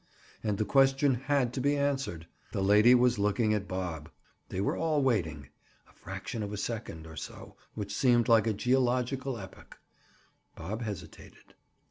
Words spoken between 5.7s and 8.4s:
A fraction of a second, or so, which seemed